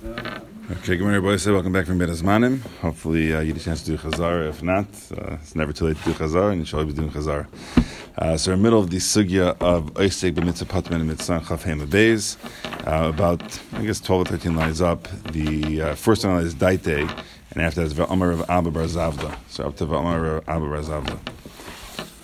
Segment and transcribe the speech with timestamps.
[0.00, 1.50] Okay, good morning, everybody.
[1.50, 2.60] Welcome back from Bein Hazmanim.
[2.80, 4.48] Hopefully, uh, you get a chance to do Chazar.
[4.48, 7.00] If not, uh, it's never too late to do Chazar, and you should always be
[7.00, 7.48] doing Chazar.
[8.16, 11.42] Uh, so, we're in the middle of the sugya of Oisek b'mitzvah patman and mitzvah
[11.48, 11.80] chaf hem.
[11.80, 15.08] Uh, about, I guess, 12 or 13 lines up.
[15.32, 17.00] The uh, first one is Daite,
[17.50, 19.36] and after that is V'amar of Abba Bar Zavda.
[19.48, 21.18] So, up to V'amar of Abba Bar Zavda.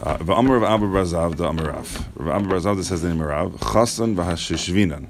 [0.01, 2.05] Uh, of Abba Bar Zavda Amarav.
[2.15, 5.09] Rav Abba Bar Zavda says in Amarav, Chasan v'hashishvinan.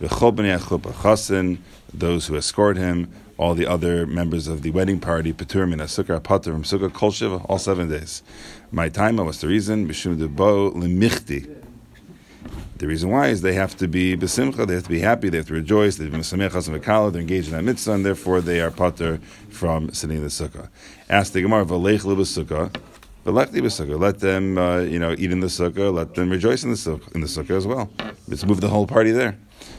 [0.00, 0.58] V'chol b'nei.
[0.58, 1.58] Chasan,
[1.98, 6.22] those who escort him, all the other members of the wedding party, Petur min Sukkah
[6.22, 8.22] Pater from Sukkah Kol Shiva, all seven days.
[8.70, 9.88] My time, what's the reason?
[9.88, 11.60] B'shum debo.
[12.76, 15.38] The reason why is they have to be besimcha, they have to be happy, they
[15.38, 19.18] have to rejoice, they've been they're engaged in that mitzvah, and therefore they are pater
[19.48, 20.68] from sitting in the sukkah.
[21.08, 22.70] Ask the Gemara, v'leich sukkah,
[23.26, 25.94] let them, uh, you know, eat in the sukkah.
[25.94, 27.90] Let them rejoice in the sukkah, in the sukkah as well.
[28.28, 29.38] Let's move the whole party there.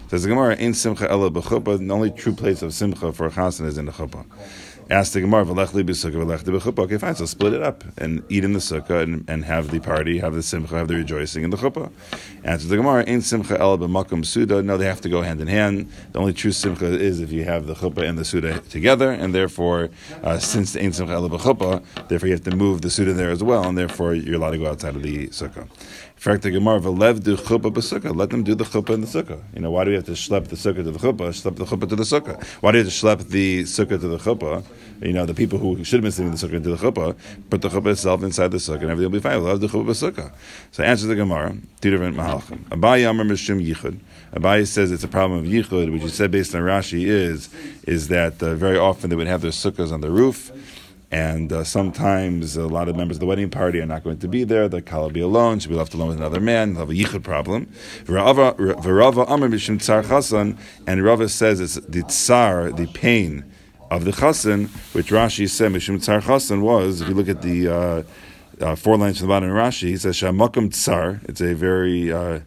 [0.09, 3.31] Says the Gemara, "Ain't simcha ella b'chuppah." The only true place of simcha for a
[3.31, 4.25] chasen is in the chuppah.
[4.87, 7.15] Ask the Gemara, "V'lechli b'sukkah, v'lechli b'chuppah." Okay, fine.
[7.15, 10.35] So split it up and eat in the sukkah and, and have the party, have
[10.35, 11.91] the simcha, have the rejoicing in the chuppah.
[12.43, 15.47] Answer the Gemara, "Ain't simcha ella b'makom suda." No, they have to go hand in
[15.47, 15.91] hand.
[16.11, 19.33] The only true simcha is if you have the chuppah and the suda together, and
[19.33, 19.89] therefore,
[20.23, 23.31] uh, since the ain't simcha ella b'chuppah, therefore you have to move the suda there
[23.31, 25.63] as well, and therefore you're allowed to go outside of the sukkah.
[25.63, 29.07] In fact, the Gemara, "V'lev du chuppah b'sukkah." Let them do the chuppah in the
[29.07, 29.41] sukkah.
[29.55, 31.29] You know, why do we have to schlep the sukkah to the chuppah?
[31.29, 32.43] Schlep the chuppah to the sukkah.
[32.61, 34.63] Why do you have to schlep the sukkah to the chuppah?
[35.01, 37.15] You know, the people who should have been sitting in the sukkah into the chuppah,
[37.49, 39.41] put the chuppah itself inside the sukkah, and everything will be fine.
[39.41, 40.31] We'll have the chuppah sukkah.
[40.71, 42.59] So answer the Gemara, two different mahalchim.
[42.69, 43.99] Abayi Amr Mishum Yichud.
[44.33, 47.49] Abayi says it's a problem of Yichud, which he said based on Rashi is,
[47.87, 50.51] is that uh, very often they would have their sukkahs on the roof,
[51.11, 54.27] and uh, sometimes a lot of members of the wedding party are not going to
[54.27, 54.67] be there.
[54.67, 56.73] The kala be alone; should be left alone with another man.
[56.73, 57.71] They'll have a yichud problem.
[58.05, 63.45] V'rava amar b'shem tsar chasan, and Rava says it's the tsar, the pain
[63.91, 67.67] of the chassan, which Rashi said, Mishum Tsar Chassan was, if you look at the
[67.67, 68.03] uh,
[68.61, 72.11] uh, four lines from the bottom of Rashi, he says, Shamakum Tsar, it's a very
[72.11, 72.39] uh,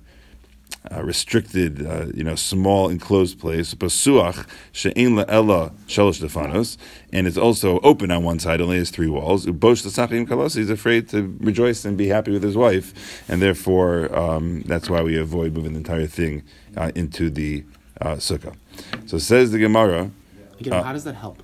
[0.91, 6.77] uh restricted, uh, you know, small enclosed place, Basuach, She'en Ella Shalosh Stefanos,
[7.13, 9.47] and it's also open on one side, only has three walls.
[9.47, 14.15] Ubosh Sachim Kalos, he's afraid to rejoice and be happy with his wife, and therefore
[14.17, 16.43] um, that's why we avoid moving the entire thing
[16.77, 17.65] uh, into the
[18.01, 18.57] sukkah.
[19.07, 20.11] So says the Gemara,
[20.61, 21.43] Again, uh, how does that help?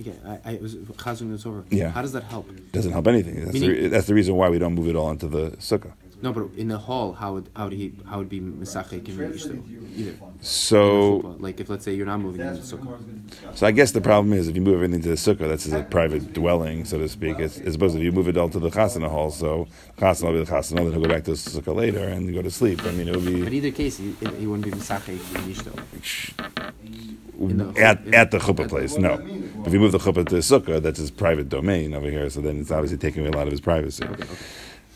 [0.00, 1.64] Again, I, I was chazing this over.
[1.70, 1.90] Yeah.
[1.90, 2.48] How does that help?
[2.72, 3.44] Doesn't help anything.
[3.44, 5.92] That's, Meaning, the, that's the reason why we don't move it all into the sukkah.
[6.22, 9.92] No, but in the hall, how would how would he how would be misachek in
[9.96, 10.14] either?
[10.40, 13.56] So, like if let's say you're not moving in the sukkah.
[13.56, 15.82] So I guess the problem is if you move everything to the sukkah, that's a
[15.82, 17.40] private dwelling, so to speak.
[17.40, 19.66] It's, as opposed to if you move it all to the chasana hall, so
[19.98, 22.40] chasana will be the chasana, then he'll go back to the sukkah later and go
[22.40, 22.84] to sleep.
[22.84, 23.42] I mean, it would be.
[23.42, 25.72] But either case, he, he wouldn't be misachek in ishto.
[27.78, 29.14] At, at the chuppah place, no.
[29.66, 32.40] If you move the chuppah to the sukkah, that's his private domain over here, so
[32.40, 34.04] then it's obviously taking away a lot of his privacy.
[34.04, 34.36] Okay, okay.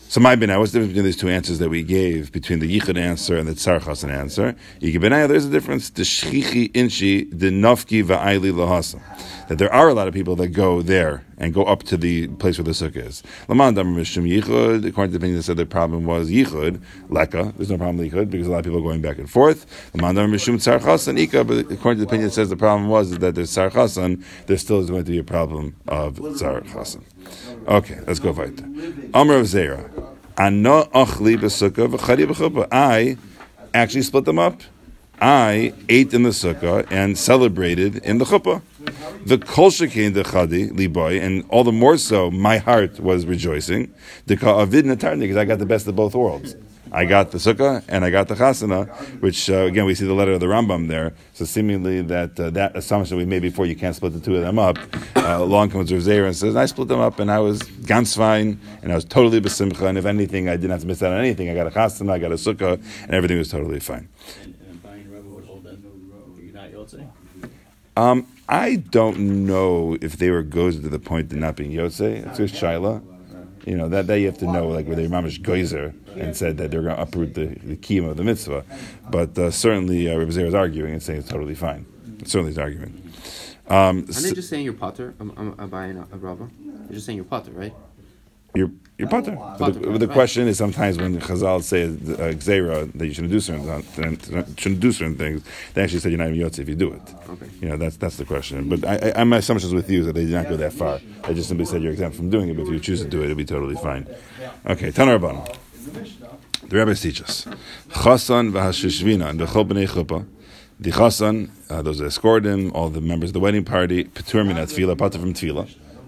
[0.09, 2.79] So my benai, what's the difference between these two answers that we gave between the
[2.79, 4.55] yichud answer and the tzar chasan answer?
[4.79, 5.89] There's a difference.
[5.89, 9.01] The shchichi inshi, the nafki va'ayli lahasa.
[9.49, 12.27] That there are a lot of people that go there and go up to the
[12.27, 13.21] place where the sukkah is.
[13.47, 13.83] According to
[15.11, 17.53] the opinion that said the problem was yichud leka.
[17.57, 19.65] There's no problem with yichud because a lot of people are going back and forth.
[19.93, 20.49] But according to
[21.77, 25.03] the opinion that says the problem was that there's tzar chasan, there still is going
[25.05, 27.03] to be a problem of tzar chasan.
[27.67, 28.65] Okay, let's go weiter.
[29.13, 29.89] Amr of Zera.
[32.71, 33.17] I
[33.73, 34.61] actually split them up.
[35.19, 38.61] I ate in the sukkah and celebrated in the chuppah.
[39.25, 43.93] The kol shekein the chadi liboy, and all the more so, my heart was rejoicing.
[44.25, 46.55] The avid natarni because I got the best of both worlds.
[46.91, 48.89] I got the sukkah and I got the chasana,
[49.21, 51.13] which uh, again we see the letter of the Rambam there.
[51.33, 54.41] So seemingly that uh, that assumption we made before you can't split the two of
[54.41, 54.77] them up.
[55.15, 58.59] Uh, along comes Rav and says I split them up and I was ganz fine
[58.81, 61.19] and I was totally besimcha and if anything I didn't have to miss out on
[61.19, 61.49] anything.
[61.49, 64.07] I got a chasana, I got a sukkah, and everything was totally fine.
[64.43, 64.55] And,
[64.85, 65.77] and Rebbe would hold that.
[66.41, 67.09] You're not Yotze.
[67.97, 72.25] Um, I don't know if they were gozer to the point of not being yotze.
[72.25, 73.03] It's just shaila.
[73.65, 76.57] You know that that you have to know, like where they mamish geyser and said
[76.57, 78.63] that they're going to uproot the, the kiyum of the mitzvah.
[79.09, 81.85] But uh, certainly, uh, Rebbe is arguing and saying it's totally fine.
[82.23, 83.11] Certainly, he's arguing.
[83.67, 85.13] Um, Aren't they just saying you're potter?
[85.19, 86.49] I'm, I'm, I'm buying a, a Rava.
[86.63, 87.73] You're just saying you're potter, right?
[88.57, 89.37] You're you're potter.
[89.59, 90.13] But the, the right.
[90.13, 93.83] question is sometimes when Chazal say uh, that you shouldn't do certain
[94.57, 95.43] shouldn't do certain things,
[95.75, 97.13] they actually said you're not even yotze if you do it.
[97.29, 97.47] Okay.
[97.61, 98.67] You know that's that's the question.
[98.69, 100.99] But I, I, my assumptions with you is that they did not go that far.
[101.27, 103.21] They just simply said you're exempt from doing it, but if you choose to do
[103.21, 104.07] it, it'll be totally fine.
[104.65, 105.19] Okay, Tanar
[106.67, 107.45] The rabbis teach us.
[107.89, 110.25] Chasan v'hashishvina and b'chol b'nei chuppah.
[110.79, 114.45] The chasan, uh, those that escort him, all the members of the wedding party, patur
[114.45, 115.67] min tefillah, patur from tefillah.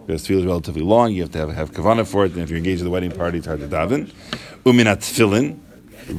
[0.10, 2.50] Because tefillah is relatively long, you have to have, have kavanah for it, and if
[2.50, 4.12] you're engaged in the wedding party, it's hard to daven.
[4.64, 5.60] Uminat tefillin,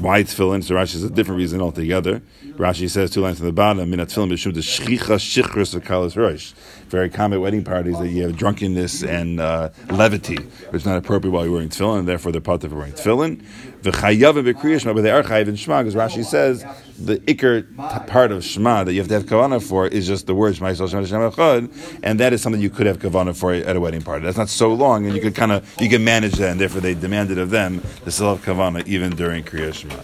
[0.00, 0.62] why tefillin?
[0.62, 2.22] So Rashi is a different reason altogether.
[2.50, 6.16] Rashi says two lines from the bottom, minat tefillin b'shum the shchicha shichris of kalas
[6.16, 6.52] rosh.
[6.90, 10.98] Very common at wedding parties that you have drunkenness and uh, levity, which is not
[10.98, 13.40] appropriate while you're wearing tefillin, and therefore they're part of wearing tefillin.
[13.82, 16.64] V'chayavim b'kriyah but they are chayiv in shema, because Rashi says
[16.98, 20.26] the ikr t- part of shema that you have to have kavana for is just
[20.26, 23.52] the word shema yisrael shema echad, and that is something you could have kavana for
[23.54, 24.24] at a wedding party.
[24.24, 26.80] That's not so long, and you could kind of you can manage that, and therefore
[26.80, 29.94] they demanded of them to still have kavana even during kriyah shema.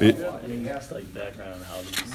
[0.00, 1.60] Any like background on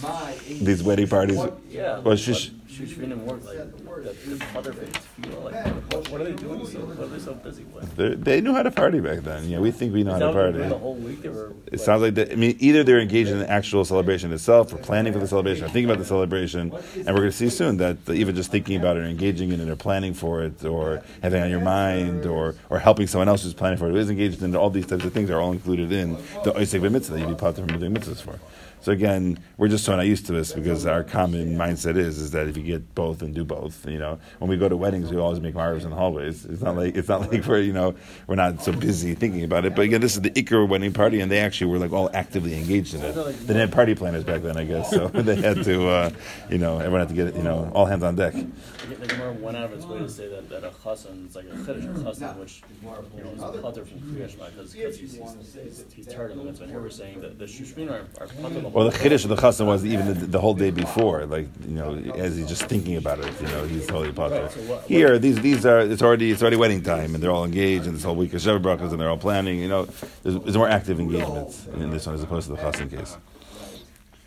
[0.02, 1.40] how these, wedding parties,
[1.70, 3.58] yeah, well, shish, Shushvinim work like
[4.02, 6.66] the, the mother feel like what, what are they doing?
[6.66, 7.96] So what are they so busy with?
[7.96, 9.50] they they knew how to party back then.
[9.50, 10.58] Yeah, we think we know how to they party.
[10.70, 11.54] the whole week they were.
[11.72, 12.32] It sounds like that.
[12.32, 15.66] I mean, either they're engaged in the actual celebration itself, or planning for the celebration,
[15.66, 18.78] or thinking about the celebration, and we're going to see soon that even just thinking
[18.78, 21.62] about it, or engaging in it, or planning for it, or having it on your
[21.62, 24.58] mind, or or helping someone else who's planning for it, who is engaged in it,
[24.58, 27.36] all these types of things are all included in the Oisek mitzvah that you'd be
[27.36, 28.40] part from doing mitzvahs for.
[28.82, 32.32] So again, we're just so not used to this because our common mindset is is
[32.32, 35.12] that if you get both and do both, you know, when we go to weddings,
[35.12, 36.46] we always make marvels in the hallways.
[36.46, 37.96] It's not like it's not like we're you know
[38.28, 39.76] we're not so busy thinking about it.
[39.76, 42.56] But again, this is the Iker wedding party, and they actually were like all actively
[42.56, 43.14] engaged in it.
[43.14, 46.10] They didn't have party planners back then, I guess, so they had to, uh,
[46.50, 48.34] you know, everyone had to get you know all hands on deck.
[48.34, 51.46] The Gemara went out of its way to say that, that a chassan is like
[51.46, 56.32] a chiddush chassan, which you know is a putter from Kriyash because he's, he's, tired
[56.32, 56.62] of.
[56.62, 59.36] And here we're saying that the shushmin are, are putter Well, the chiddush of the
[59.36, 62.96] chassan was even the, the whole day before, like you know, as he's just thinking
[62.96, 64.50] about it, you know, he's totally potter.
[64.88, 67.96] Here, these these are it's already it's already wedding time, and they're all engaged, and
[67.96, 69.60] this whole week of Sheva Brachas, and they're all planning.
[69.60, 69.86] You know,
[70.24, 73.18] there's, there's more active engagements in this one as opposed to the chassan case.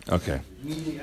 [0.08, 0.40] Okay,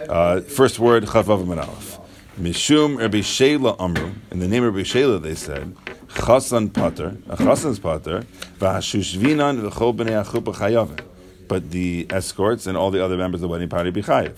[0.09, 1.99] uh, first word chavav manalef.
[2.39, 4.11] Mishum Rabbi Shela Amru.
[4.29, 5.75] In the name of Rabbi Shela, they said,
[6.09, 8.25] Chasan Pater, a Chasan's Pater,
[8.59, 11.03] V'hashushvinan v'chol b'nei achupa chayavim.
[11.47, 14.35] But the escorts and all the other members of the wedding party be chayiv.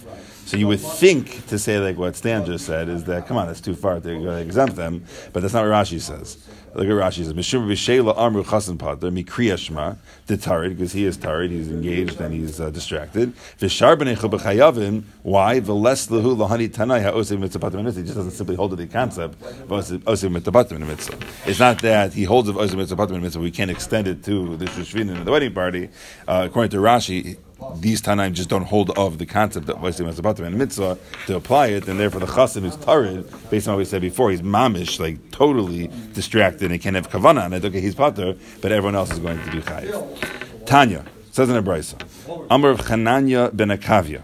[0.50, 3.46] So you would think to say like what Stan just said is that come on,
[3.46, 6.40] that's too far to exempt them, but that's not what Rashi says.
[6.74, 9.94] Look at Rashi says Mishum B'Sheila Amru Chasan Pater Mikriya Shema
[10.26, 13.36] the Tarid because he is Tarid, he's engaged and he's uh, distracted.
[13.60, 18.02] V'Shar B'nei Chubachayavim why V'les Lehu Lahani Tanai Ha'osim Mitzvah Pater Mitzvah.
[18.02, 21.20] He just doesn't simply hold to the concept of Osim Mitzvah Mitzvah.
[21.46, 23.40] It's not that he holds of Osim Mitzvah Pater Mitzvah.
[23.40, 25.90] We can't extend it to the Shushvin and the wedding party.
[26.28, 27.38] Uh, according to Rashi
[27.76, 30.98] these Tanaim just don't hold of the concept of Vasim Masabatim and Mitzvah
[31.28, 34.32] to apply it, and therefore the Chassid who's Tarid, based on what we said before,
[34.32, 37.64] he's mamish, like totally distracted and he can't have Kavanah on it.
[37.66, 40.66] Okay, he's Pater, but everyone else is going to be Chayiv.
[40.66, 42.02] Tanya, says in a Brisa,
[42.50, 44.24] Amr of Chananya ben Akavia,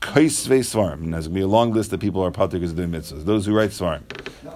[0.00, 2.58] Kaisve Svarim, and there's going to be a long list of people who are Pater
[2.58, 3.24] because of doing mitzvahs.
[3.24, 4.02] Those who write Svarim.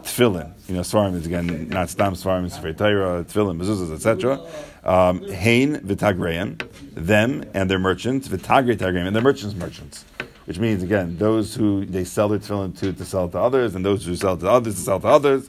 [0.04, 4.40] Tefillin, you know, Svarim is again not Stam Svarim, Sefer Torah, Tefillin, mezuzahs, etc.
[4.84, 6.60] Um, Hain v'tagreim,
[6.94, 10.04] them and their merchants, v'tagre tagreim, and their merchants' merchants.
[10.50, 13.84] Which means again, those who they sell their tefillin to to sell to others, and
[13.84, 15.48] those who sell to others to sell to others.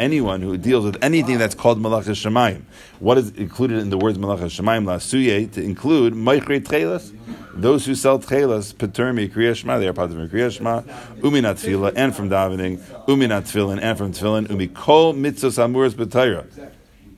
[0.00, 2.62] Anyone who deals with anything that's called malach hashemayim.
[2.98, 7.16] What is included in the words malach hashemayim lasuye to include meichre tchelas?
[7.54, 10.80] Those who sell patermi kriya shema, they are part of kriya shema,
[11.20, 16.46] uminat tefillah, and from davening, uminat tefillin, and from tefillin, umi kol mitzvos amuras b'tayra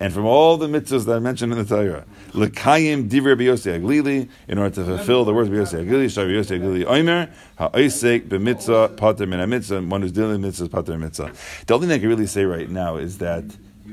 [0.00, 4.28] and from all the mitzvahs that I mentioned in the Torah, lekayim divrei biyosi HaGlili,
[4.48, 8.96] in order to fulfill the words of biyosi HaGlili, shar biyosi HaGlili oimer, ha'oisek b'mitzvah
[8.96, 11.32] pater min mitzvah, one who's dealing with mitzvahs pater mitzvah.
[11.66, 13.44] The only thing I can really say right now is that,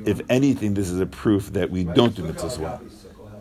[0.06, 2.82] if anything, this is a proof that we don't do mitzvahs well.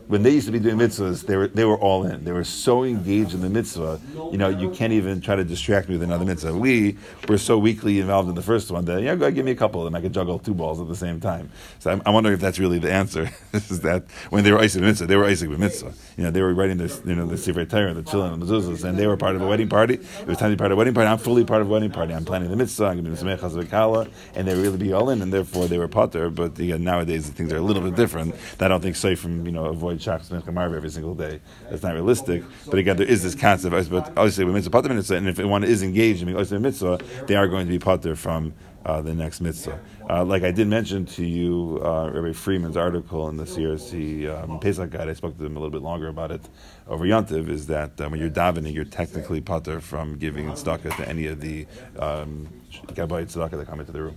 [0.08, 2.24] When they used to be doing mitzvahs, they were they were all in.
[2.24, 4.00] They were so engaged in the mitzvah.
[4.14, 6.54] You know, you can't even try to distract me with another mitzvah.
[6.54, 6.96] We
[7.28, 9.80] were so weakly involved in the first one that yeah, go give me a couple
[9.80, 9.94] of them.
[9.94, 11.50] I could juggle two balls at the same time.
[11.80, 13.30] So I'm, I'm wondering if that's really the answer.
[13.52, 15.92] is that when they were Oisek mitzvah, they were Oisek mitzvah.
[16.16, 18.46] You know, they were writing this, you know, the Sefer Torah, the Chillin, and the
[18.46, 19.94] Mezuzahs, and they were part of a wedding party.
[19.94, 21.08] It was time to be part of a wedding party.
[21.08, 22.14] I'm fully part of a wedding party.
[22.14, 22.86] I'm planning the mitzvah.
[22.86, 25.88] I'm going to be the and they really be all in, and therefore they were
[25.88, 26.30] potter.
[26.30, 28.34] But again, nowadays things are a little bit different.
[28.60, 31.40] I don't think say from you know avoid shaks and every single day.
[31.70, 32.42] That's not realistic.
[32.66, 33.90] But again, there is this concept.
[33.90, 37.48] But obviously, with mitzvah pater mitzvah, and if one is engaged in mitzvah, they are
[37.48, 38.54] going to be pater from
[38.86, 39.80] uh, the next mitzvah.
[40.08, 44.60] Uh, like I did mention to you, uh, Rabbi Freeman's article in the CRC um,
[44.60, 46.48] Pesach Guide, I spoke to them a little bit longer about it
[46.86, 51.08] over Yontiv, is that uh, when you're davening, you're technically pater from giving tzedakah to
[51.08, 51.66] any of the
[51.98, 52.48] um,
[52.92, 54.16] gabayit tzedakah that come into the room.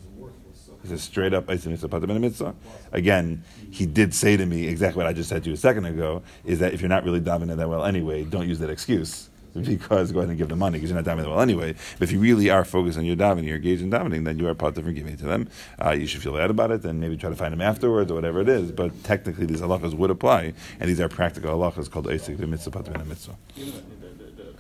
[0.82, 2.56] He says straight up, mitzvah.
[2.92, 5.86] Again, he did say to me exactly what I just said to you a second
[5.86, 9.30] ago: is that if you're not really davening that well anyway, don't use that excuse.
[9.54, 11.74] because go ahead and give them money because you're not davening well anyway.
[11.98, 14.48] But if you really are focused on your davening, you're engaged in davening, then you
[14.48, 15.50] are part of giving it to them.
[15.84, 18.16] Uh, you should feel bad about it and maybe try to find them afterwards or
[18.16, 18.72] whatever it is.
[18.72, 23.08] But technically, these halachas would apply, and these are practical halachas called Eisik mitzvah patim
[23.08, 23.36] mitzvah.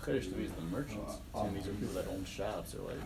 [0.07, 1.17] Is the merchants.
[1.35, 2.97] And these are people that own shops or like.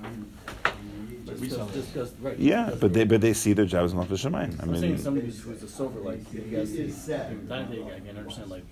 [1.26, 3.94] Just because, just because, right, Yeah, because but they but they see their job as
[3.94, 4.60] malchus shemayim.
[4.60, 8.00] I I'm saying mean, somebody who's, who's a silver, like you guys, I think I
[8.00, 8.64] can understand, like.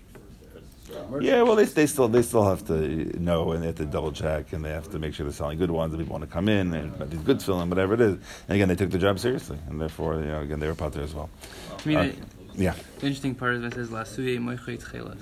[0.86, 1.24] for a merchant.
[1.24, 2.74] yeah, well, they, they still they still have to
[3.20, 5.58] know and they have to double check and they have to make sure they're selling
[5.58, 5.94] good ones.
[5.94, 8.13] And people want to come in and but these good film, whatever it is.
[8.48, 10.94] And again, they took the job seriously, and therefore, you know, again, they were part
[10.94, 11.30] there as well.
[11.80, 12.16] To me, Uh, the,
[12.63, 15.22] Yeah, the interesting part is that it says lasuye moichet chelas,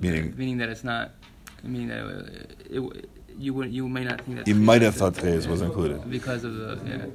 [0.00, 1.12] meaning meaning that it's not.
[1.62, 2.28] Meaning mean, uh,
[2.70, 6.10] it, you would you may not think that you might have thought Tchez was included.
[6.10, 7.06] because of the yeah.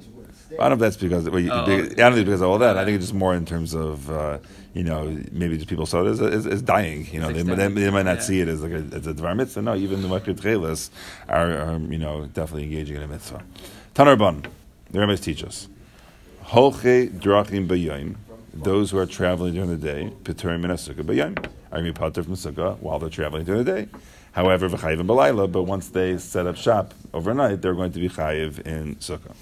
[0.60, 1.64] I don't know if that's because well, you, Oh.
[1.64, 2.78] I don't think it's because of all that.
[2.78, 4.38] I think it's just more in terms of uh,
[4.74, 7.08] you know maybe just people saw it as, as, as dying.
[7.12, 8.22] You know, they, they, they might not Yeah.
[8.22, 9.62] see it as like a, as a dvar mitzvah.
[9.62, 10.90] No, even the makrit chelas
[11.28, 13.44] are, are you know definitely engaging in a mitzvah.
[13.96, 14.46] Tanar ban,
[14.92, 15.68] the rabbis teach us.
[16.46, 18.16] Holche drachim bayim.
[18.54, 21.38] Those who are traveling during the day, piturim min sukkah bayim,
[21.72, 23.88] are going to be from sukkah while they're traveling during the day.
[24.34, 28.10] However, v'chayiv in balayla, but once they set up shop overnight, they're going to be
[28.10, 29.36] chayiv in sukkah.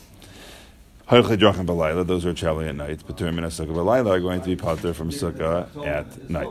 [1.07, 4.57] Hoiche drachim those are traveling at night, piturim min sukkah balayla, are going to be
[4.57, 6.49] pater from sukkah at night.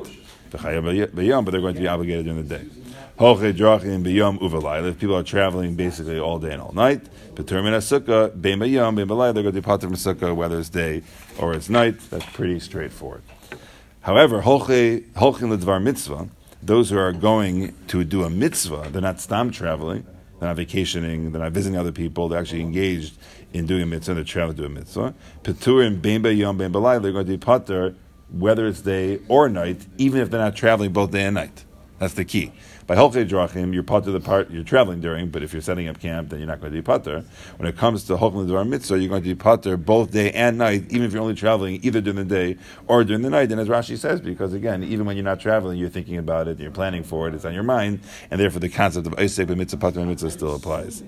[0.50, 2.64] V'chayiv but they're going to be obligated during the day.
[3.18, 4.86] Drachim.
[4.88, 7.02] If people are traveling basically all day and all night,
[7.34, 11.02] piturim min sukkah balayla, they're going to be pater from sukkah whether it's day
[11.38, 12.00] or it's night.
[12.08, 13.22] That's pretty straightforward.
[14.00, 16.28] However, holche holchin ledvar mitzvah,
[16.62, 20.04] those who are going to do a mitzvah, they're not stam traveling,
[20.38, 23.16] they're not vacationing, they're not visiting other people, they're actually engaged
[23.52, 25.14] in doing a mitzvah, they're traveling to do a mitzvah.
[25.42, 27.94] Peturim bein yom balai, they're going to be pater
[28.32, 31.64] whether it's day or night, even if they're not traveling both day and night.
[31.98, 32.52] That's the key.
[32.90, 36.00] By holche drachim, you're pater the part you're traveling during, but if you're setting up
[36.00, 37.22] camp, then you're not going to be pater.
[37.56, 40.58] When it comes to holchin ledvar mitzvah, you're going to be pater both day and
[40.58, 42.56] night, even if you're only traveling either during the day
[42.88, 43.52] or during the night.
[43.52, 46.58] And as Rashi says, because again, even when you're not traveling, you're thinking about it,
[46.58, 49.78] you're planning for it, it's on your mind, and therefore the concept of Oisek mitzvah
[49.78, 51.00] pater mitzvah still applies.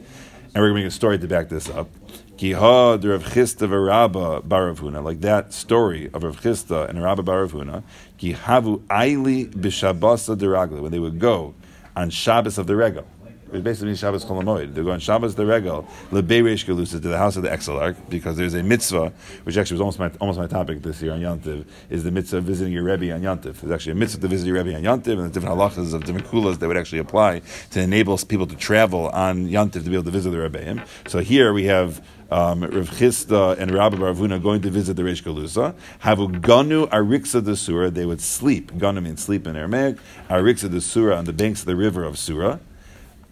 [0.55, 1.89] And we're going to make a story to back this up.
[2.37, 7.03] Kiha de Rav Chisda v'Rabba bar Rav Huna, like that story of Rav Chisda and
[7.03, 7.83] Rabba bar Rav Huna,
[8.21, 11.55] Aili b'Shabbos deragla, when they would go
[11.97, 13.07] on Shabbos of the Regal.
[13.53, 14.75] It basically Shabbos Chol Hamoed.
[14.75, 18.37] They go on Shabbos the Regal, Lebeirish Galusa, to the house of the Exilarch, because
[18.37, 19.13] there's a mitzvah,
[19.45, 22.39] which actually was almost my, almost my topic this year on Yantiv, is the mitzvah
[22.39, 23.61] of visiting your Rebbe on Yantiv.
[23.61, 26.05] There's actually a mitzvah to visit your Rebbe on Yantiv, and the different halachas of
[26.05, 29.95] different kulas that would actually apply to enable people to travel on Yantiv to be
[29.95, 30.87] able to visit the Rebbeim.
[31.07, 34.95] So here we have um, Rav Chisda and Rabbi bar Rav Huna going to visit
[34.95, 35.75] the Reish Galusa.
[36.03, 37.91] Havu ganu ariksa de Sura.
[37.91, 38.73] They would sleep.
[38.73, 39.99] Ganu means sleep in Aramaic.
[40.31, 42.59] Ariksa de Sura on the banks of the river of Sura.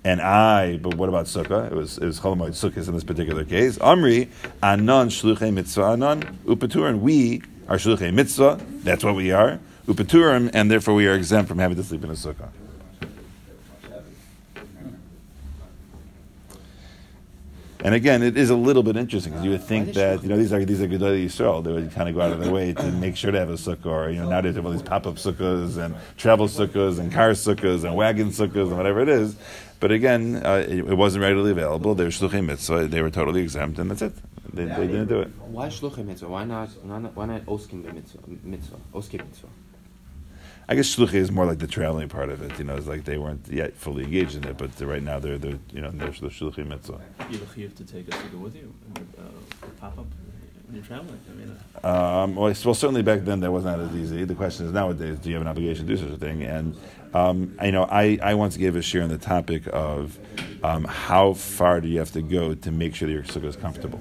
[0.03, 1.71] And I, but what about Sukkah?
[1.71, 3.77] It was it was Chol Hamoed Sukkahs in this particular case.
[3.79, 4.29] Amri
[4.63, 7.01] anan shluchei mitzvah anan upeturim.
[7.01, 8.59] We are shluchei mitzvah.
[8.83, 9.61] That's what we are.
[9.87, 12.49] Upeturim, and therefore we are exempt from having to sleep in a sukkah.
[17.83, 20.37] And again, it is a little bit interesting because you would think that you know
[20.37, 21.65] these are these are Gedolei Yisrael.
[21.65, 23.55] They would kind of go out of their way to make sure to have a
[23.55, 26.99] sukkah, or you know nowadays they have all these pop up sukkahs and travel sukkahs
[26.99, 29.35] and car sukkahs and wagon sukkahs and whatever it is.
[29.81, 31.95] But again, uh, it, it wasn't readily available.
[31.95, 32.87] They were shluchim mitzvah.
[32.87, 34.13] They were totally exempt, and that's it.
[34.53, 35.29] They, they didn't do it.
[35.39, 36.29] Why shluchim mitzvah?
[36.29, 36.69] Why not?
[36.85, 37.47] Why not?
[37.47, 38.21] Oskim mitzvah?
[38.45, 38.77] Mitzvah.
[38.95, 39.49] Oskim mitzvah.
[40.69, 42.59] I guess shluchi is more like the traveling part of it.
[42.59, 45.39] You know, it's like they weren't yet fully engaged in it, but right now they're
[45.39, 47.01] they're you know they're the shluchim mitzvah.
[47.31, 48.73] You have to take a sukkah with you,
[49.19, 49.23] uh,
[49.81, 50.07] pop up
[50.71, 51.21] when you're traveling.
[51.29, 54.25] I mean, Um, well, well, certainly back then that was not as easy.
[54.25, 56.43] The question is nowadays, do you have an obligation to do such a thing?
[56.43, 56.77] And
[57.13, 60.19] um, you know, I, I once gave a share on the topic of
[60.63, 63.57] um, how far do you have to go to make sure that your sukkah is
[63.57, 64.01] comfortable.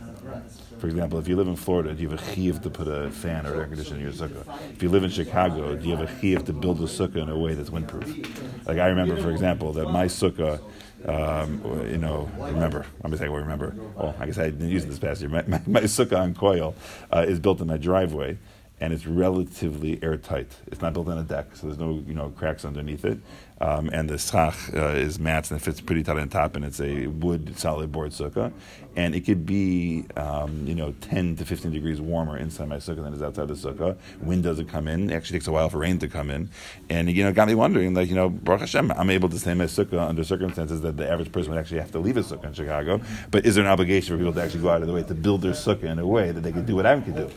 [0.78, 3.10] For example, if you live in Florida, do you have a chiv to put a
[3.10, 4.46] fan or air conditioner in your sukkah?
[4.72, 7.30] If you live in Chicago, do you have a chiv to build a sukkah in
[7.30, 8.66] a way that's windproof?
[8.66, 10.62] Like I remember, for example, that my sukkah,
[11.06, 14.70] um, you know, remember, I'm going to say, well, remember, well, I guess I didn't
[14.70, 15.30] use it this past year.
[15.30, 16.76] My, my, my sukkah on coil
[17.12, 18.38] uh, is built in my driveway,
[18.82, 20.52] and it's relatively airtight.
[20.68, 23.20] It's not built on a deck, so there's no, you know, cracks underneath it.
[23.62, 26.64] Um, and the schach uh, is mats and it fits pretty tight on top, and
[26.64, 28.54] it's a wood solid board sukkah.
[28.96, 33.04] And it could be, um, you know, 10 to 15 degrees warmer inside my sukkah
[33.04, 33.98] than it is outside the sukkah.
[34.22, 35.10] Wind doesn't come in.
[35.10, 36.50] It actually takes a while for rain to come in.
[36.90, 39.52] And, you know, got me wondering, like, you know, Baruch Hashem, I'm able to stay
[39.52, 42.22] in my sukkah under circumstances that the average person would actually have to leave a
[42.22, 43.02] sukkah in Chicago.
[43.30, 45.14] But is there an obligation for people to actually go out of the way to
[45.14, 47.30] build their sukkah in a way that they could do what I could do?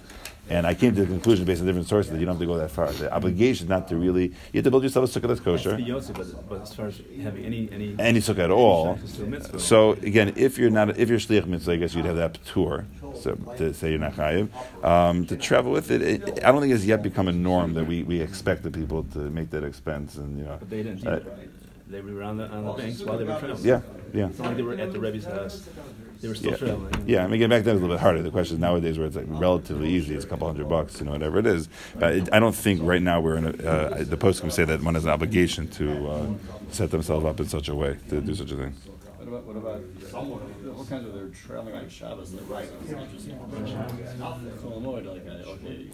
[0.51, 2.47] And I came to the conclusion based on different sources that you don't have to
[2.47, 2.93] go that far.
[2.93, 5.79] The obligation is not to really, you have to build yourself a sukkah that's kosher.
[5.79, 8.99] But, but as far as having any any Any sukkah at all.
[9.03, 9.61] It's still mitzvah.
[9.61, 12.87] So again, if you're not, if you're shliach mitzvah, I guess you'd have that tour.
[13.15, 14.49] So to say you're not chayiv,
[14.85, 17.87] um, to travel with it, it, I don't think it's yet become a norm that
[17.87, 20.57] we, we expect the people to make that expense and you know.
[20.59, 21.07] But they didn't.
[21.07, 21.21] uh,
[21.93, 23.65] they were on the on the banks while they were traveling.
[23.65, 23.81] yeah,
[24.13, 24.29] yeah.
[24.29, 25.69] It's not like they were at the Rebbe's house.
[26.21, 26.95] They were still Yeah, traveling.
[27.07, 27.25] yeah.
[27.25, 28.23] I mean, again, back then it was a little bit harder.
[28.23, 30.15] The question is nowadays where it's like relatively easy.
[30.15, 31.69] It's a couple hundred bucks, you know, whatever it is.
[31.99, 33.51] But it, I don't think right now we're in a.
[33.69, 36.27] Uh, the post can say that one has an obligation to uh,
[36.71, 38.75] set themselves up in such a way to do such a thing.
[39.23, 39.81] What about, what about,
[40.75, 43.39] what kinds of, they're traveling on Shabbos, like, right, it's interesting.
[43.39, 45.91] Chol Hamoed, like, okay,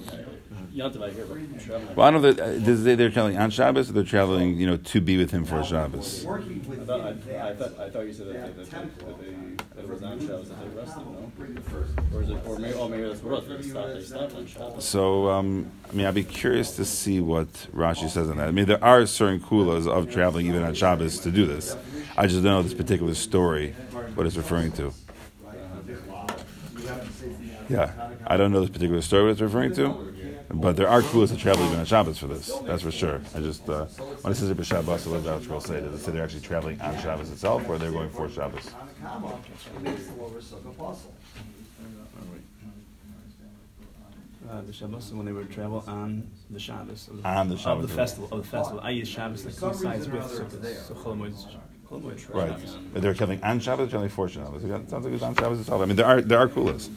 [0.75, 1.95] Yantav I hear, but traveling.
[1.95, 4.57] Well, I don't know that uh, does they, they're traveling on Shabbos or they're traveling,
[4.57, 6.25] you know, to be with him for Shabbos.
[6.25, 9.58] I thought, I, I thought, I thought you said that, that, that, that they, that
[9.79, 11.33] it was on Shabbos, that they rested, no?
[12.15, 14.35] Or is it, or maybe, oh, maybe that's what it was, they stopped, they stopped
[14.35, 14.85] on Shabbos.
[14.85, 18.49] So, um, I mean, I'd be curious to see what Rashi says on that.
[18.49, 21.77] I mean, there are certain kulas of traveling even on Shabbos to do this.
[22.17, 23.73] I just don't know this particular story,
[24.15, 24.93] what it's referring to.
[27.69, 27.93] Yeah,
[28.27, 30.15] I don't know this particular story what it's referring to,
[30.51, 32.51] but there are kulas that travel even on Shabbos for this.
[32.65, 33.21] That's for sure.
[33.35, 33.85] I just uh,
[34.23, 35.81] when it says it Shabbos, I love that will say.
[35.81, 38.71] Does it say they're actually traveling on Shabbos itself, or they're going for Shabbos?
[44.51, 47.61] Uh, the Shabbos when they would travel on the Shabbos of the, On the of
[47.61, 47.87] Shabbos.
[47.87, 48.81] the festival of the festival.
[48.83, 50.75] I use Shabbos that coincides with Sukkot.
[50.89, 50.95] So
[51.91, 52.51] Chol Hamoed's- Chol Hamoed.
[52.51, 52.59] Right.
[52.93, 54.65] But they're traveling on Shabbos, traveling for Shabbos.
[54.65, 55.83] It sounds like it's on Shabbos itself.
[55.83, 56.89] I mean, there are there are kulas.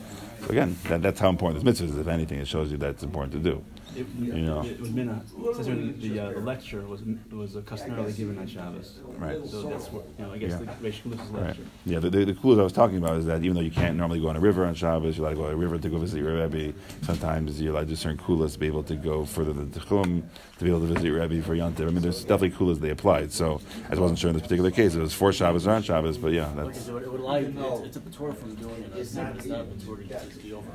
[0.42, 1.98] So again, that, that's how important this mitzvah is.
[1.98, 3.64] If anything, it shows you that it's important to do.
[3.96, 4.64] It, You know.
[4.64, 5.22] it was minna.
[5.44, 9.00] It says when the, uh, the lecture was was uh, customarily given on Shabbos.
[9.18, 9.38] Right.
[9.46, 10.32] So that's what you know.
[10.32, 10.58] I guess Yeah.
[10.60, 11.44] the Reish Galus's Right.
[11.48, 11.64] lecture.
[11.86, 13.98] Yeah, the, the, the kulas I was talking about is that even though you can't
[13.98, 15.90] normally go on a river on Shabbos, you're allowed to go on a river to
[15.90, 16.74] go visit your Rebbe.
[17.02, 20.24] Sometimes you're allowed to do certain kulas to be able to go further than Techum,
[20.58, 21.82] to be able to visit your Rebbe for Yontif.
[21.88, 23.32] I mean, there's definitely kulas they applied.
[23.34, 24.96] So I wasn't sure in this particular case.
[24.96, 27.54] It was for Shabbos or on Shabbos, but yeah, that's So it would allow you,
[27.58, 30.54] it's, it's a Patur from doing it, it's not, it's not a Patur to the
[30.54, 30.72] over.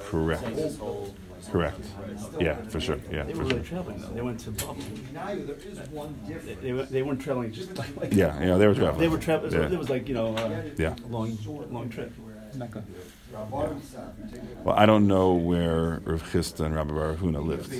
[0.00, 0.42] correct.
[1.52, 2.32] Saying this whole.
[2.32, 2.42] Correct.
[2.42, 2.98] Yeah, for sure.
[3.10, 3.56] Yeah, They for were sure.
[3.58, 4.08] really traveling though.
[4.08, 4.76] They went to Bavel.
[6.44, 9.00] They, they, were- they weren't traveling just like, like Yeah, yeah, they were traveling.
[9.00, 9.52] They were traveling.
[9.52, 9.70] Yeah.
[9.72, 10.94] It was like you know, uh, Yeah.
[11.04, 11.36] a long,
[11.70, 12.12] long trip.
[12.54, 12.84] Mecca.
[14.62, 17.72] Well, I don't know where Rav Chisda and Rabbi Baruch Huna lived.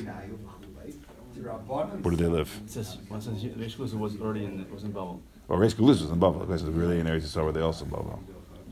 [2.02, 2.60] Where did they live?
[2.64, 5.20] It says, well, it says Reish Galusa was already in was in Bavel.
[5.46, 6.40] Well, Reis Galuz was in Bavel.
[6.40, 8.18] The place was really in areas where they also in Bavel.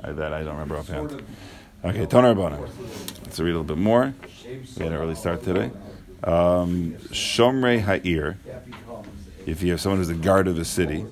[0.00, 1.22] I, that I don't remember offhand.
[1.84, 2.60] Okay, Tonar Rabbanan.
[3.24, 4.14] Let's read a little bit more.
[4.46, 5.72] We had an early start today.
[6.22, 8.38] Um, Shomrei Ha'ir.
[9.46, 11.04] If you have someone who's the guard of a city,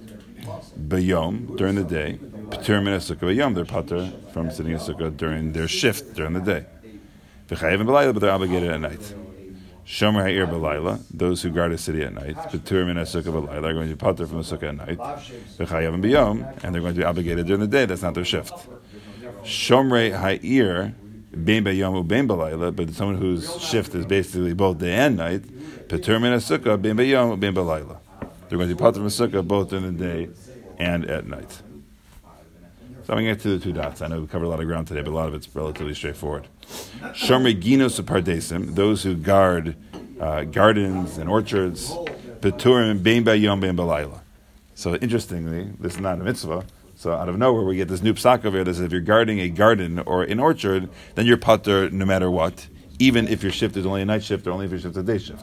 [0.79, 5.67] Bayom, during the day, Patur min Bayom, they're pater from sitting in sukkah during their
[5.67, 6.67] shift during the day.
[7.49, 9.15] V'chayev and Belayla, but they're obligated at night.
[9.85, 13.89] Shomer Ha'ir Belayla, those who guard a city at night, Patur min sukkah are going
[13.89, 14.99] to be pater from the sukkah at night.
[14.99, 18.25] V'chayev and Bayom, and they're going to be obligated during the day, that's not their
[18.25, 18.69] shift.
[19.45, 20.95] Shomrei Ha'ir,
[21.45, 25.43] Bein Bayom Ubein Belayla, but someone whose shift is basically both day and night,
[25.89, 27.99] Patur min sukkah Bein Bayom Ubein Belayla.
[28.49, 30.29] They're going to be the sukkah both in the day
[30.79, 31.63] and at night.
[33.05, 34.03] So I'm going to get to the two dots.
[34.03, 35.95] I know we covered a lot of ground today, but a lot of it's relatively
[35.95, 36.49] straightforward.
[37.13, 39.77] Shomrei Ginos Pardesim, those who guard
[40.21, 41.91] uh, gardens and orchards,
[42.41, 44.21] Peturim Bein Bayom Bein Belayla.
[44.75, 46.65] So interestingly, this is not a mitzvah.
[47.01, 49.01] So out of nowhere, we get this new psak over here that says if you're
[49.01, 52.67] guarding a garden or an orchard, then you're putter no matter what,
[52.99, 54.99] even if your shift is only a night shift or only if your shift is
[54.99, 55.43] a day shift.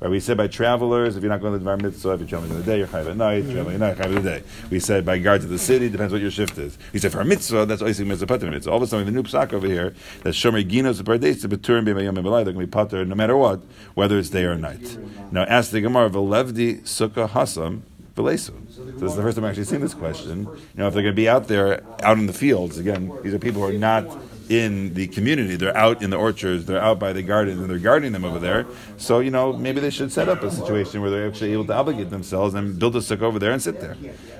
[0.00, 0.10] Right?
[0.10, 2.50] We said by travelers, if you're not going to the Dvar Mitzvah, if you're traveling
[2.50, 4.42] in the day, you're chayav at night, traveling at night, chayav in the day.
[4.68, 6.76] We said by guards of the city, depends what your shift is.
[6.92, 8.72] We said for a mitzvah, that's always mitzvah pater mitzvah.
[8.72, 11.78] All of a sudden, a new psak over here that shomer ginos pardes to betur
[11.78, 13.60] and b'mayom b'malai, they're going to be pater no matter what,
[13.94, 14.98] whether it's day or night.
[15.30, 17.82] Now, ask the Gemara, v'levdi sukkah hasam
[18.16, 18.52] v'lesu.
[18.74, 20.40] So this is the first time I've actually seen this question.
[20.40, 23.34] You know, if they're going to be out there, out in the fields, again, these
[23.34, 24.04] are people who are not
[24.48, 25.56] in the community.
[25.56, 28.38] They're out in the orchards, they're out by the gardens, and they're guarding them over
[28.38, 28.66] there.
[28.96, 31.74] So, you know, maybe they should set up a situation where they're actually able to
[31.74, 33.96] obligate themselves and build a sukkah over there and sit there.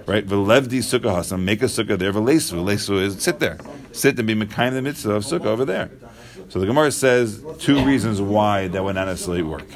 [0.06, 0.26] Right?
[0.26, 2.12] V'levdi sukkah hasam, make a sukkah there.
[2.12, 3.58] V'lesu, lesu is sit there.
[3.92, 5.90] Sit and be mekayim the mitzvah of sukkah over there.
[6.48, 9.66] So the Gemara says two reasons why that would not necessarily work.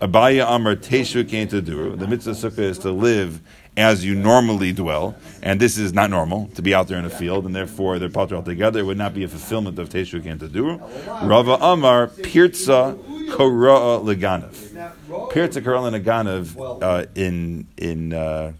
[0.00, 1.60] Abaya Amar Teshu came to.
[1.60, 3.40] The mitzvah sukkah is to live
[3.76, 7.10] as you normally dwell, and this is not normal to be out there in a
[7.10, 8.80] field, and therefore they're pater altogether.
[8.80, 10.80] It would not be a fulfillment of Teshu came to.
[11.26, 12.96] Rava Amar Pirza
[13.30, 15.30] Kora Leganav.
[15.32, 18.12] Pirza Kora Leganav uh, in in.
[18.12, 18.52] Uh,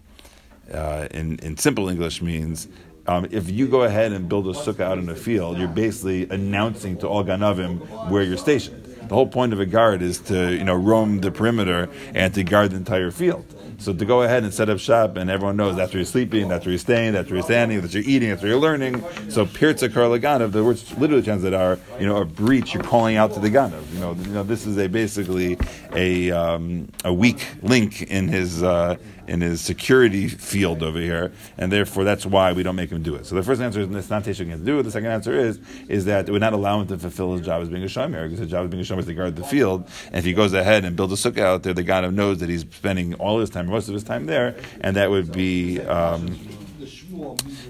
[0.73, 2.67] uh, in, in simple English means
[3.07, 6.29] um, if you go ahead and build a sukkah out in a field, you're basically
[6.29, 7.79] announcing to all ganavim
[8.11, 8.78] where you're stationed.
[9.09, 12.43] The whole point of a guard is to you know roam the perimeter and to
[12.43, 13.43] guard the entire field.
[13.79, 16.47] So to go ahead and set up shop, and everyone knows that's where you're sleeping,
[16.47, 18.59] that's where you're staying, that's where you're standing, that's where you're eating, that's where you're
[18.59, 19.03] learning.
[19.29, 22.75] So pirza karlaganav, the words literally translate are you know a breach.
[22.75, 23.91] You're calling out to the ganav.
[23.93, 25.57] You know, you know this is a basically
[25.93, 28.61] a um, a weak link in his.
[28.61, 28.95] Uh,
[29.29, 33.15] in his security field over here, and therefore that's why we don't make him do
[33.15, 33.25] it.
[33.25, 34.83] So the first answer is it's not Teshuvah to do it.
[34.83, 37.69] The second answer is is that would not allow him to fulfill his job as
[37.69, 39.87] being a shomer because his job as being a shomer is to guard the field.
[40.07, 42.49] And if he goes ahead and builds a sukkah out there, the guy knows that
[42.49, 46.39] he's spending all his time, most of his time there, and that would be um,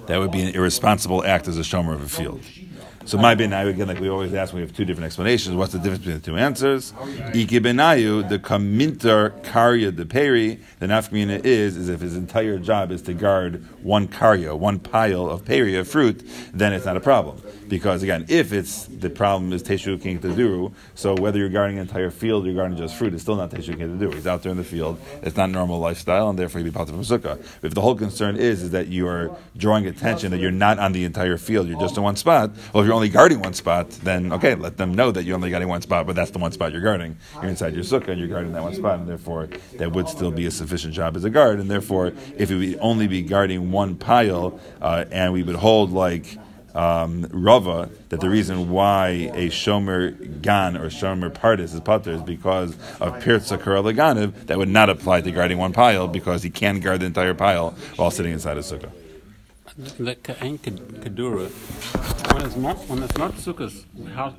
[0.08, 2.42] that would be an irresponsible act as a shomer of a field.
[3.10, 5.56] So my benayu again, like we always ask, we have two different explanations.
[5.56, 6.94] What's the difference between the two answers?
[7.34, 12.92] Iki benayu, the kaminter karya de peri, the nafkamina is is if his entire job
[12.92, 17.00] is to guard one karya, one pile of peri of fruit, then it's not a
[17.00, 17.42] problem.
[17.68, 21.88] Because again, if it's the problem is teshu king taduru, so whether you're guarding an
[21.88, 24.14] entire field, you're guarding just fruit, it's still not teshu king taduru.
[24.14, 25.00] He's out there in the field.
[25.24, 27.44] It's not normal lifestyle, and therefore he'd be part from sukkah.
[27.64, 30.92] If the whole concern is is that you are drawing attention that you're not on
[30.92, 32.52] the entire field, you're just in one spot.
[32.72, 35.50] Well, if you're only guarding one spot, then okay, let them know that you're only
[35.50, 37.16] guarding one spot, but that's the one spot you're guarding.
[37.36, 40.32] You're inside your sukkah and you're guarding that one spot, and therefore that would still
[40.32, 41.62] be a sufficient job as a guard.
[41.62, 42.08] And therefore,
[42.38, 46.38] if it would only be guarding one pile, uh, and we would hold like
[46.76, 52.22] um, Rava that the reason why a Shomer Gan or Shomer Partis is Pater is
[52.22, 56.82] because of Pirza Karalaganiv, that would not apply to guarding one pile because he can
[56.82, 58.92] guard the entire pile while sitting inside a sukkah.
[59.80, 61.50] The Ka'en Kedura,
[62.34, 64.36] when it's not, when it's not sukkahs, how,